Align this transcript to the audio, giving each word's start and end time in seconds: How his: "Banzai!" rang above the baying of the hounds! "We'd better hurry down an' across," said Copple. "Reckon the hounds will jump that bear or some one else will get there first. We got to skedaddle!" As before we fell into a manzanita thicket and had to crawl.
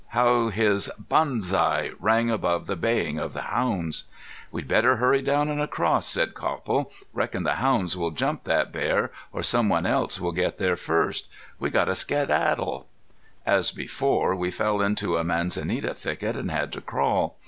How 0.17 0.47
his: 0.49 0.89
"Banzai!" 0.97 1.91
rang 1.99 2.31
above 2.31 2.65
the 2.65 2.75
baying 2.75 3.19
of 3.19 3.33
the 3.33 3.43
hounds! 3.43 4.05
"We'd 4.51 4.67
better 4.67 4.95
hurry 4.95 5.21
down 5.21 5.47
an' 5.47 5.61
across," 5.61 6.07
said 6.07 6.33
Copple. 6.33 6.89
"Reckon 7.13 7.43
the 7.43 7.57
hounds 7.61 7.95
will 7.95 8.09
jump 8.09 8.43
that 8.45 8.71
bear 8.71 9.11
or 9.31 9.43
some 9.43 9.69
one 9.69 9.85
else 9.85 10.19
will 10.19 10.31
get 10.31 10.57
there 10.57 10.75
first. 10.75 11.27
We 11.59 11.69
got 11.69 11.85
to 11.85 11.93
skedaddle!" 11.93 12.87
As 13.45 13.69
before 13.71 14.35
we 14.35 14.49
fell 14.49 14.81
into 14.81 15.17
a 15.17 15.23
manzanita 15.23 15.93
thicket 15.93 16.35
and 16.35 16.49
had 16.49 16.71
to 16.71 16.81
crawl. 16.81 17.37